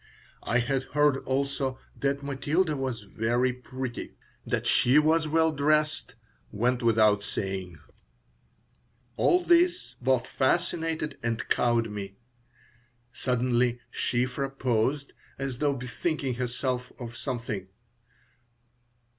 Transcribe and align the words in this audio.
I 0.41 0.57
had 0.57 0.81
heard, 0.95 1.17
also, 1.25 1.77
that 1.99 2.23
Matilda 2.23 2.75
was 2.75 3.01
very 3.03 3.53
pretty. 3.53 4.15
That 4.47 4.65
she 4.65 4.97
was 4.97 5.27
well 5.27 5.51
dressed 5.51 6.15
went 6.51 6.81
without 6.81 7.21
saying 7.23 7.77
All 9.15 9.43
this 9.43 9.93
both 10.01 10.25
fascinated 10.25 11.19
and 11.21 11.47
cowed 11.49 11.91
me 11.91 12.15
Suddenly 13.13 13.79
Shiphrah 13.91 14.49
paused, 14.57 15.13
as 15.37 15.59
though 15.59 15.73
bethinking 15.75 16.33
herself 16.33 16.91
of 16.97 17.15
something. 17.15 17.67